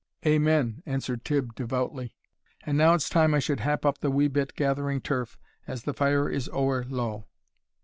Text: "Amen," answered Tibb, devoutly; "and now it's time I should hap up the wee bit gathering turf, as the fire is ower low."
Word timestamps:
"Amen," 0.25 0.81
answered 0.87 1.23
Tibb, 1.23 1.53
devoutly; 1.53 2.15
"and 2.65 2.75
now 2.75 2.95
it's 2.95 3.07
time 3.07 3.35
I 3.35 3.39
should 3.39 3.59
hap 3.59 3.85
up 3.85 3.99
the 3.99 4.09
wee 4.09 4.27
bit 4.27 4.55
gathering 4.55 4.99
turf, 4.99 5.37
as 5.67 5.83
the 5.83 5.93
fire 5.93 6.27
is 6.27 6.49
ower 6.51 6.85
low." 6.85 7.27